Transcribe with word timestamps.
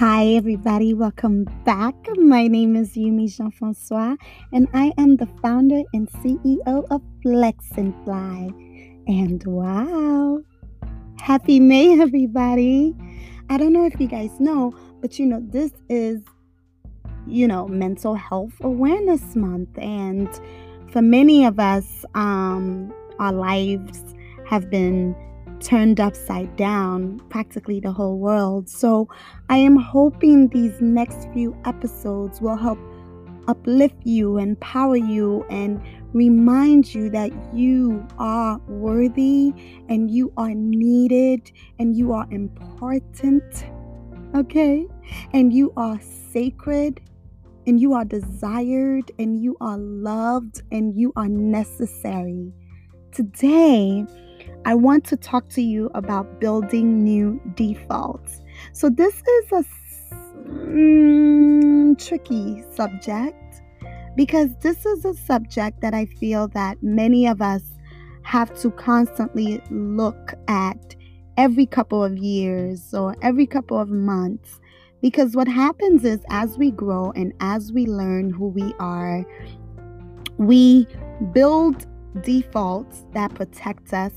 Hi, 0.00 0.28
everybody. 0.28 0.94
Welcome 0.94 1.44
back. 1.66 1.94
My 2.16 2.46
name 2.46 2.74
is 2.74 2.94
Yumi 2.94 3.30
Jean 3.36 3.50
Francois, 3.50 4.16
and 4.50 4.66
I 4.72 4.94
am 4.96 5.16
the 5.16 5.26
founder 5.42 5.82
and 5.92 6.10
CEO 6.10 6.86
of 6.90 7.02
Flex 7.22 7.66
and 7.76 7.94
Fly. 8.02 8.48
And 9.06 9.44
wow, 9.44 10.40
happy 11.20 11.60
May, 11.60 12.00
everybody. 12.00 12.96
I 13.50 13.58
don't 13.58 13.74
know 13.74 13.84
if 13.84 14.00
you 14.00 14.06
guys 14.06 14.40
know, 14.40 14.72
but 15.02 15.18
you 15.18 15.26
know, 15.26 15.42
this 15.44 15.72
is, 15.90 16.22
you 17.26 17.46
know, 17.46 17.68
Mental 17.68 18.14
Health 18.14 18.54
Awareness 18.62 19.36
Month. 19.36 19.78
And 19.78 20.30
for 20.90 21.02
many 21.02 21.44
of 21.44 21.60
us, 21.60 22.06
um, 22.14 22.90
our 23.18 23.34
lives 23.34 24.02
have 24.46 24.70
been 24.70 25.14
turned 25.60 26.00
upside 26.00 26.56
down, 26.56 27.20
practically 27.28 27.80
the 27.80 27.92
whole 27.92 28.18
world. 28.18 28.68
So 28.68 29.08
I 29.48 29.58
am 29.58 29.76
hoping 29.76 30.48
these 30.48 30.80
next 30.80 31.28
few 31.32 31.56
episodes 31.64 32.40
will 32.40 32.56
help 32.56 32.78
uplift 33.48 33.96
you, 34.04 34.38
empower 34.38 34.96
you, 34.96 35.44
and 35.50 35.80
remind 36.12 36.94
you 36.94 37.10
that 37.10 37.30
you 37.54 38.06
are 38.18 38.58
worthy 38.68 39.52
and 39.88 40.10
you 40.10 40.32
are 40.36 40.54
needed 40.54 41.50
and 41.78 41.96
you 41.96 42.12
are 42.12 42.26
important. 42.30 43.42
Okay? 44.34 44.86
And 45.32 45.52
you 45.52 45.72
are 45.76 45.98
sacred 46.00 47.00
and 47.66 47.80
you 47.80 47.92
are 47.92 48.04
desired 48.04 49.10
and 49.18 49.40
you 49.42 49.56
are 49.60 49.78
loved 49.78 50.62
and 50.70 50.94
you 50.96 51.12
are 51.16 51.28
necessary. 51.28 52.52
Today, 53.12 54.06
I 54.64 54.74
want 54.74 55.04
to 55.06 55.16
talk 55.16 55.48
to 55.50 55.62
you 55.62 55.90
about 55.94 56.40
building 56.40 57.02
new 57.02 57.40
defaults. 57.54 58.40
So, 58.72 58.90
this 58.90 59.14
is 59.14 59.52
a 59.52 59.64
mm, 60.48 61.98
tricky 61.98 62.62
subject 62.74 63.62
because 64.16 64.50
this 64.60 64.84
is 64.84 65.04
a 65.04 65.14
subject 65.14 65.80
that 65.80 65.94
I 65.94 66.06
feel 66.06 66.48
that 66.48 66.82
many 66.82 67.26
of 67.26 67.40
us 67.40 67.62
have 68.22 68.54
to 68.60 68.70
constantly 68.70 69.62
look 69.70 70.34
at 70.48 70.94
every 71.36 71.66
couple 71.66 72.04
of 72.04 72.18
years 72.18 72.92
or 72.92 73.16
every 73.22 73.46
couple 73.46 73.78
of 73.78 73.88
months. 73.88 74.60
Because 75.00 75.34
what 75.34 75.48
happens 75.48 76.04
is, 76.04 76.20
as 76.28 76.58
we 76.58 76.70
grow 76.70 77.12
and 77.12 77.32
as 77.40 77.72
we 77.72 77.86
learn 77.86 78.28
who 78.30 78.48
we 78.48 78.74
are, 78.78 79.24
we 80.36 80.86
build 81.32 81.86
defaults 82.22 83.06
that 83.14 83.34
protect 83.34 83.94
us 83.94 84.12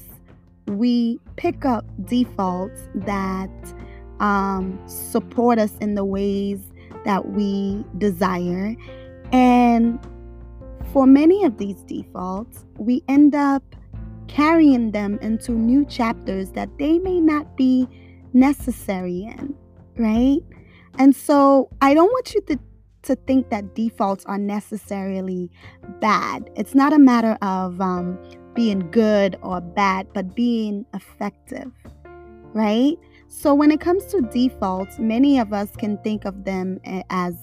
we 0.67 1.19
pick 1.36 1.66
up 1.66 1.86
defaults 2.06 2.88
that 2.95 3.50
um, 4.19 4.80
support 4.86 5.59
us 5.59 5.78
in 5.80 5.95
the 5.95 6.06
ways 6.06 6.59
that 7.06 7.30
we 7.30 7.83
desire. 7.97 8.75
And 9.31 10.00
for 10.91 11.06
many 11.06 11.44
of 11.44 11.58
these 11.58 11.81
defaults, 11.84 12.66
we 12.78 13.03
end 13.08 13.36
up 13.36 13.64
carrying 14.28 14.91
them 14.91 15.19
into 15.22 15.52
new 15.52 15.86
chapters 15.86 16.52
that 16.52 16.69
they 16.78 17.00
may 17.00 17.19
not 17.19 17.58
be 17.58 17.88
necessary 18.34 19.23
in, 19.23 19.53
right? 19.97 20.39
And 20.97 21.16
so 21.16 21.69
I 21.81 21.94
don't 21.94 22.08
want 22.08 22.34
you 22.34 22.41
to, 22.41 22.59
to 23.03 23.16
think 23.16 23.50
that 23.50 23.75
defaults 23.75 24.25
are 24.25 24.38
necessarily 24.38 25.52
bad. 26.00 26.50
It's 26.56 26.75
not 26.75 26.94
a 26.94 27.00
matter 27.00 27.38
of 27.41 27.81
um, 27.81 28.17
being 28.54 28.90
good 28.92 29.38
or 29.42 29.62
bad, 29.62 30.08
but 30.14 30.36
being 30.36 30.86
effective, 30.94 31.72
right? 32.54 32.98
So, 33.28 33.54
when 33.54 33.72
it 33.72 33.80
comes 33.80 34.06
to 34.06 34.22
defaults, 34.22 35.00
many 35.00 35.40
of 35.40 35.54
us 35.54 35.76
can 35.76 35.98
think 36.00 36.26
of 36.26 36.46
them 36.46 36.80
as 37.09 37.36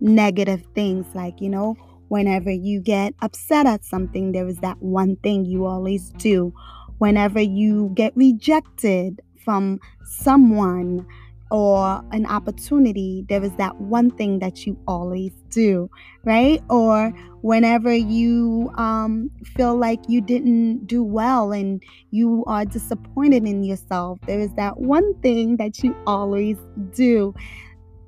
negative 0.00 0.62
things, 0.74 1.06
like, 1.14 1.40
you 1.40 1.48
know, 1.48 1.76
whenever 2.08 2.50
you 2.50 2.80
get 2.80 3.14
upset 3.22 3.66
at 3.66 3.84
something, 3.84 4.32
there 4.32 4.46
is 4.46 4.58
that 4.58 4.76
one 4.82 5.16
thing 5.16 5.46
you 5.46 5.64
always 5.64 6.10
do. 6.18 6.52
Whenever 6.98 7.40
you 7.40 7.90
get 7.94 8.14
rejected 8.14 9.22
from 9.42 9.80
someone, 10.04 11.06
or 11.52 12.02
an 12.12 12.24
opportunity, 12.24 13.26
there 13.28 13.44
is 13.44 13.52
that 13.56 13.78
one 13.78 14.10
thing 14.10 14.38
that 14.38 14.66
you 14.66 14.74
always 14.88 15.32
do, 15.50 15.90
right? 16.24 16.62
Or 16.70 17.10
whenever 17.42 17.92
you 17.94 18.72
um, 18.76 19.30
feel 19.54 19.76
like 19.76 20.00
you 20.08 20.22
didn't 20.22 20.86
do 20.86 21.04
well 21.04 21.52
and 21.52 21.82
you 22.10 22.42
are 22.46 22.64
disappointed 22.64 23.46
in 23.46 23.64
yourself, 23.64 24.18
there 24.26 24.40
is 24.40 24.50
that 24.54 24.80
one 24.80 25.12
thing 25.20 25.58
that 25.58 25.84
you 25.84 25.94
always 26.06 26.56
do. 26.94 27.34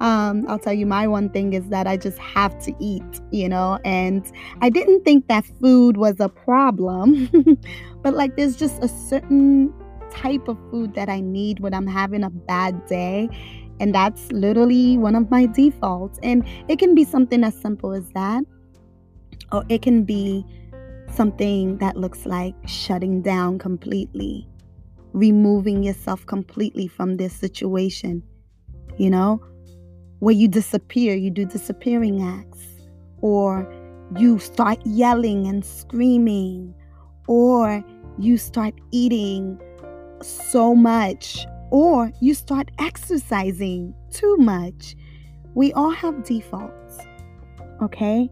Um, 0.01 0.47
I'll 0.49 0.59
tell 0.59 0.73
you, 0.73 0.87
my 0.87 1.07
one 1.07 1.29
thing 1.29 1.53
is 1.53 1.69
that 1.69 1.87
I 1.87 1.99
just 1.99 2.17
have 2.19 2.59
to 2.65 2.73
eat, 2.81 3.21
you 3.31 3.51
know, 3.51 3.79
and 3.85 4.25
I 4.63 4.71
didn't 4.71 5.05
think 5.05 5.29
that 5.29 5.45
food 5.61 5.99
was 5.99 6.19
a 6.19 6.31
problem, 6.31 7.29
but 8.03 8.15
like 8.15 8.37
there's 8.37 8.57
just 8.57 8.83
a 8.83 8.89
certain 8.89 9.71
type 10.15 10.49
of 10.49 10.59
food 10.71 10.95
that 10.95 11.09
I 11.09 11.21
need 11.21 11.61
when 11.61 11.75
I'm 11.75 11.87
having 11.87 12.25
a 12.25 12.31
bad 12.31 12.87
day. 12.87 13.29
And 13.81 13.95
that's 13.95 14.31
literally 14.31 14.97
one 14.97 15.15
of 15.15 15.31
my 15.31 15.47
defaults. 15.47 16.19
And 16.23 16.47
it 16.69 16.79
can 16.79 16.95
be 16.95 17.05
something 17.05 17.43
as 17.43 17.55
simple 17.55 17.93
as 17.93 18.09
that, 18.11 18.45
or 19.53 19.65
it 19.69 19.83
can 19.83 20.05
be 20.05 20.47
something 21.13 21.79
that 21.79 21.97
looks 21.97 22.27
like 22.27 22.55
shutting 22.67 23.23
down 23.23 23.59
completely, 23.59 24.49
removing 25.13 25.83
yourself 25.83 26.25
completely 26.27 26.87
from 26.87 27.17
this 27.17 27.33
situation, 27.33 28.23
you 28.97 29.11
know, 29.11 29.41
where 30.21 30.35
you 30.35 30.49
disappear, 30.49 31.15
you 31.15 31.31
do 31.31 31.45
disappearing 31.45 32.23
acts, 32.23 32.65
or 33.21 33.73
you 34.17 34.39
start 34.39 34.79
yelling 34.85 35.47
and 35.47 35.65
screaming, 35.65 36.75
or 37.27 37.85
you 38.19 38.37
start 38.37 38.75
eating 38.93 39.61
so 40.25 40.75
much, 40.75 41.47
or 41.71 42.13
you 42.21 42.35
start 42.35 42.71
exercising 42.79 43.95
too 44.11 44.37
much. 44.39 44.97
We 45.55 45.73
all 45.73 45.91
have 45.91 46.25
defaults, 46.25 46.99
okay? 47.83 48.29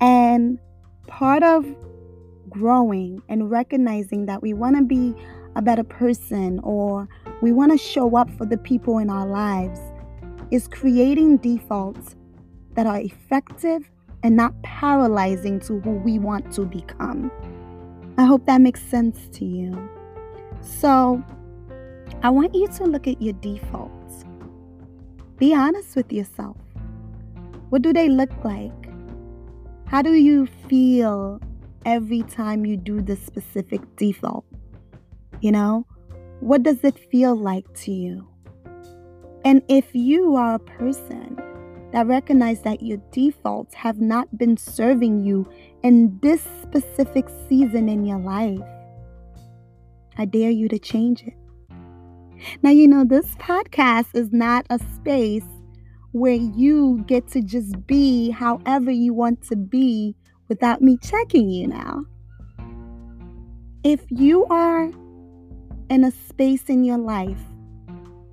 And 0.00 0.58
part 1.06 1.42
of 1.42 1.66
growing 2.48 3.22
and 3.28 3.50
recognizing 3.50 4.26
that 4.26 4.42
we 4.42 4.54
want 4.54 4.76
to 4.76 4.82
be 4.82 5.14
a 5.54 5.62
better 5.62 5.84
person 5.84 6.60
or 6.62 7.08
we 7.42 7.52
want 7.52 7.72
to 7.72 7.78
show 7.78 8.16
up 8.16 8.30
for 8.30 8.46
the 8.46 8.56
people 8.56 8.98
in 8.98 9.10
our 9.10 9.26
lives 9.26 9.80
is 10.50 10.68
creating 10.68 11.38
defaults 11.38 12.16
that 12.74 12.86
are 12.86 12.98
effective 12.98 13.90
and 14.22 14.36
not 14.36 14.60
paralyzing 14.62 15.60
to 15.60 15.80
who 15.80 15.92
we 15.92 16.18
want 16.18 16.52
to 16.52 16.62
become. 16.64 17.30
I 18.18 18.24
hope 18.24 18.46
that 18.46 18.60
makes 18.60 18.82
sense 18.82 19.28
to 19.38 19.44
you. 19.44 19.88
So, 20.60 21.22
I 22.22 22.30
want 22.30 22.54
you 22.54 22.68
to 22.68 22.84
look 22.84 23.06
at 23.06 23.20
your 23.20 23.34
defaults. 23.34 24.24
Be 25.38 25.54
honest 25.54 25.96
with 25.96 26.12
yourself. 26.12 26.56
What 27.70 27.82
do 27.82 27.92
they 27.92 28.08
look 28.08 28.32
like? 28.44 28.72
How 29.86 30.02
do 30.02 30.14
you 30.14 30.46
feel 30.68 31.40
every 31.84 32.22
time 32.22 32.64
you 32.66 32.76
do 32.76 33.00
the 33.00 33.16
specific 33.16 33.80
default? 33.96 34.44
You 35.40 35.52
know, 35.52 35.86
what 36.40 36.62
does 36.62 36.82
it 36.82 36.98
feel 37.10 37.36
like 37.36 37.72
to 37.82 37.92
you? 37.92 38.26
And 39.44 39.62
if 39.68 39.94
you 39.94 40.34
are 40.36 40.54
a 40.54 40.58
person 40.58 41.40
that 41.92 42.06
recognize 42.06 42.62
that 42.62 42.82
your 42.82 42.98
defaults 43.12 43.74
have 43.74 44.00
not 44.00 44.36
been 44.36 44.56
serving 44.56 45.24
you 45.24 45.48
in 45.82 46.18
this 46.20 46.42
specific 46.62 47.28
season 47.48 47.88
in 47.88 48.04
your 48.04 48.18
life, 48.18 48.60
I 50.18 50.24
dare 50.24 50.50
you 50.50 50.68
to 50.68 50.78
change 50.78 51.22
it. 51.22 51.34
Now, 52.62 52.70
you 52.70 52.88
know, 52.88 53.04
this 53.04 53.34
podcast 53.36 54.14
is 54.14 54.32
not 54.32 54.66
a 54.70 54.78
space 54.94 55.44
where 56.12 56.34
you 56.34 57.04
get 57.06 57.28
to 57.28 57.42
just 57.42 57.86
be 57.86 58.30
however 58.30 58.90
you 58.90 59.12
want 59.12 59.42
to 59.48 59.56
be 59.56 60.14
without 60.48 60.80
me 60.80 60.98
checking 61.02 61.50
you 61.50 61.66
now. 61.66 62.04
If 63.84 64.00
you 64.10 64.46
are 64.46 64.90
in 65.90 66.04
a 66.04 66.10
space 66.10 66.64
in 66.68 66.84
your 66.84 66.98
life 66.98 67.40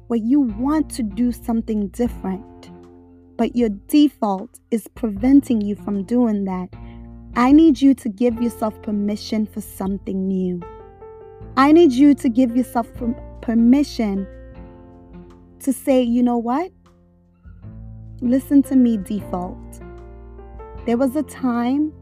where 0.07 0.19
you 0.19 0.41
want 0.41 0.89
to 0.91 1.03
do 1.03 1.31
something 1.31 1.89
different, 1.89 2.71
but 3.37 3.55
your 3.55 3.69
default 3.87 4.59
is 4.71 4.87
preventing 4.89 5.61
you 5.61 5.75
from 5.75 6.03
doing 6.03 6.45
that, 6.45 6.69
I 7.35 7.51
need 7.51 7.81
you 7.81 7.93
to 7.95 8.09
give 8.09 8.41
yourself 8.41 8.79
permission 8.81 9.45
for 9.45 9.61
something 9.61 10.27
new. 10.27 10.61
I 11.55 11.71
need 11.71 11.91
you 11.91 12.15
to 12.15 12.29
give 12.29 12.57
yourself 12.57 12.87
permission 13.41 14.27
to 15.59 15.71
say, 15.71 16.01
you 16.01 16.23
know 16.23 16.37
what? 16.37 16.71
Listen 18.21 18.63
to 18.63 18.75
me, 18.75 18.97
default. 18.97 19.81
There 20.87 20.97
was 20.97 21.15
a 21.15 21.21
time 21.21 21.93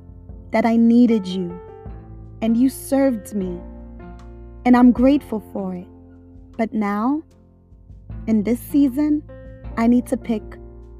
that 0.51 0.65
I 0.65 0.77
needed 0.77 1.27
you, 1.27 1.59
and 2.42 2.56
you 2.56 2.69
served 2.69 3.36
me, 3.36 3.59
and 4.65 4.77
I'm 4.77 4.94
grateful 4.94 5.44
for 5.51 5.75
it. 5.75 5.88
But 6.57 6.74
now, 6.74 7.21
in 8.27 8.44
this 8.44 8.59
season, 8.59 9.21
I 9.77 9.88
need 9.88 10.06
to 10.07 10.18
pick 10.18 10.44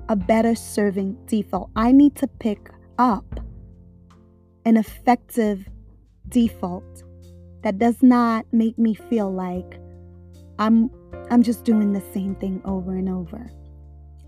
a 0.10 0.16
better 0.18 0.56
serving 0.56 1.18
default. 1.26 1.70
I 1.78 1.94
need 1.94 2.16
to 2.18 2.28
pick 2.28 2.70
up 2.98 3.40
an 4.66 4.76
effective 4.76 5.70
default 6.28 7.04
that 7.64 7.78
does 7.78 8.02
not 8.02 8.46
make 8.52 8.78
me 8.78 8.94
feel 8.94 9.32
like 9.32 9.80
I'm 10.60 10.90
I'm 11.30 11.44
just 11.44 11.64
doing 11.64 11.94
the 11.94 12.04
same 12.14 12.36
thing 12.36 12.62
over 12.66 12.96
and 12.96 13.10
over. 13.10 13.50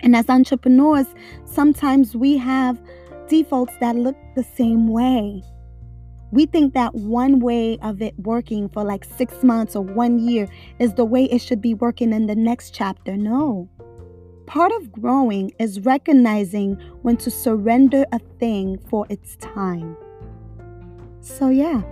And 0.01 0.15
as 0.15 0.30
entrepreneurs, 0.30 1.07
sometimes 1.45 2.15
we 2.15 2.38
have 2.38 2.81
defaults 3.27 3.74
that 3.80 3.95
look 3.95 4.15
the 4.35 4.44
same 4.44 4.88
way. 4.88 5.41
We 6.31 6.45
think 6.45 6.74
that 6.74 6.95
one 6.95 7.39
way 7.39 7.77
of 7.80 8.01
it 8.01 8.18
working 8.18 8.68
for 8.69 8.83
like 8.83 9.06
six 9.06 9.44
months 9.44 9.75
or 9.75 9.83
one 9.83 10.19
year 10.19 10.47
is 10.80 10.94
the 10.95 11.06
way 11.06 11.25
it 11.25 11.39
should 11.39 11.62
be 11.62 11.74
working 11.74 12.12
in 12.12 12.25
the 12.25 12.35
next 12.35 12.74
chapter. 12.74 13.15
No. 13.15 13.69
Part 14.47 14.71
of 14.71 14.91
growing 14.91 15.51
is 15.59 15.80
recognizing 15.81 16.74
when 17.01 17.18
to 17.18 17.30
surrender 17.30 18.06
a 18.12 18.19
thing 18.39 18.80
for 18.89 19.06
its 19.09 19.35
time. 19.38 19.95
So, 21.21 21.50
yeah, 21.50 21.83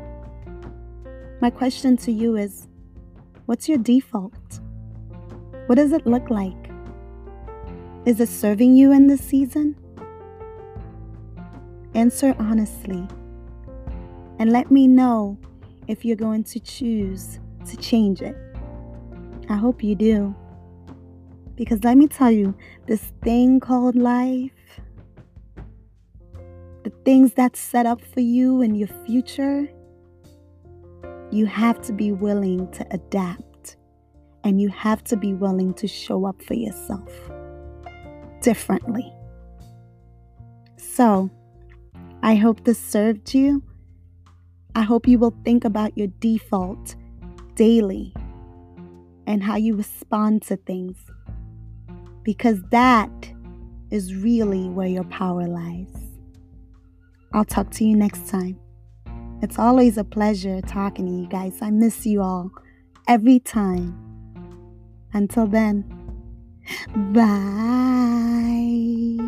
my 1.41 1.49
question 1.49 1.97
to 1.97 2.11
you 2.11 2.35
is 2.35 2.67
what's 3.47 3.67
your 3.67 3.79
default? 3.79 4.59
What 5.65 5.75
does 5.75 5.91
it 5.91 6.05
look 6.05 6.29
like? 6.29 6.69
Is 8.05 8.19
it 8.19 8.29
serving 8.29 8.75
you 8.75 8.91
in 8.91 9.07
this 9.07 9.21
season? 9.21 9.75
Answer 11.95 12.35
honestly 12.37 13.07
and 14.37 14.51
let 14.51 14.69
me 14.69 14.87
know 14.87 15.37
if 15.87 16.05
you're 16.05 16.15
going 16.15 16.43
to 16.43 16.59
choose 16.59 17.39
to 17.67 17.75
change 17.77 18.21
it. 18.21 18.35
I 19.49 19.55
hope 19.55 19.83
you 19.83 19.95
do. 19.95 20.35
Because 21.55 21.83
let 21.83 21.97
me 21.97 22.07
tell 22.07 22.31
you, 22.31 22.55
this 22.85 23.13
thing 23.23 23.59
called 23.59 23.95
life, 23.95 24.51
the 26.83 26.91
things 27.03 27.33
that's 27.33 27.59
set 27.59 27.85
up 27.85 28.01
for 28.01 28.21
you 28.21 28.61
in 28.61 28.73
your 28.75 28.89
future, 29.05 29.67
you 31.31 31.45
have 31.45 31.81
to 31.81 31.93
be 31.93 32.11
willing 32.11 32.69
to 32.71 32.85
adapt 32.91 33.77
and 34.43 34.61
you 34.61 34.69
have 34.69 35.03
to 35.05 35.15
be 35.15 35.33
willing 35.33 35.73
to 35.75 35.87
show 35.87 36.25
up 36.25 36.41
for 36.41 36.55
yourself 36.55 37.09
differently. 38.41 39.11
So, 40.77 41.29
I 42.23 42.35
hope 42.35 42.63
this 42.63 42.79
served 42.79 43.33
you. 43.33 43.63
I 44.75 44.81
hope 44.81 45.07
you 45.07 45.19
will 45.19 45.35
think 45.43 45.65
about 45.65 45.97
your 45.97 46.07
default 46.19 46.95
daily 47.55 48.13
and 49.27 49.43
how 49.43 49.55
you 49.55 49.75
respond 49.75 50.41
to 50.43 50.55
things 50.55 50.97
because 52.23 52.61
that 52.71 53.31
is 53.89 54.15
really 54.15 54.69
where 54.69 54.87
your 54.87 55.03
power 55.05 55.47
lies. 55.47 55.93
I'll 57.33 57.45
talk 57.45 57.71
to 57.71 57.85
you 57.85 57.95
next 57.95 58.27
time. 58.27 58.59
It's 59.41 59.57
always 59.57 59.97
a 59.97 60.03
pleasure 60.03 60.61
talking 60.61 61.07
to 61.07 61.11
you 61.11 61.27
guys. 61.27 61.57
I 61.61 61.71
miss 61.71 62.05
you 62.05 62.21
all 62.21 62.51
every 63.07 63.39
time. 63.39 63.97
Until 65.13 65.47
then, 65.47 65.83
bye. 67.13 69.20